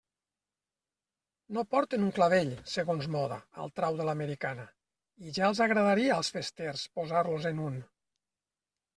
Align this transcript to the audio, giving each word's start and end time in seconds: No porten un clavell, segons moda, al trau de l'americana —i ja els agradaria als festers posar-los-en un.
No 1.57 1.63
porten 1.73 2.05
un 2.05 2.13
clavell, 2.15 2.53
segons 2.71 3.09
moda, 3.15 3.37
al 3.63 3.73
trau 3.79 3.99
de 3.99 4.07
l'americana 4.07 4.65
—i 4.69 5.33
ja 5.39 5.43
els 5.51 5.61
agradaria 5.67 6.15
als 6.21 6.31
festers 6.37 6.87
posar-los-en 7.01 7.61
un. 7.67 7.77